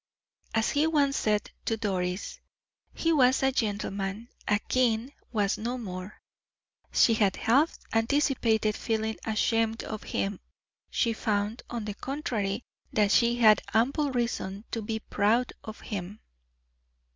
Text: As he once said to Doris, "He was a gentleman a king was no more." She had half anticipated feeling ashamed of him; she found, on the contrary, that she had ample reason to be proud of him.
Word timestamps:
As 0.55 0.71
he 0.71 0.87
once 0.87 1.15
said 1.15 1.51
to 1.65 1.77
Doris, 1.77 2.39
"He 2.91 3.13
was 3.13 3.43
a 3.43 3.51
gentleman 3.51 4.29
a 4.47 4.57
king 4.57 5.13
was 5.31 5.59
no 5.59 5.77
more." 5.77 6.19
She 6.91 7.13
had 7.13 7.35
half 7.35 7.77
anticipated 7.93 8.75
feeling 8.75 9.17
ashamed 9.25 9.83
of 9.83 10.01
him; 10.01 10.39
she 10.89 11.13
found, 11.13 11.61
on 11.69 11.85
the 11.85 11.93
contrary, 11.93 12.63
that 12.91 13.11
she 13.11 13.35
had 13.35 13.61
ample 13.75 14.11
reason 14.11 14.65
to 14.71 14.81
be 14.81 14.97
proud 15.01 15.53
of 15.63 15.81
him. 15.81 16.19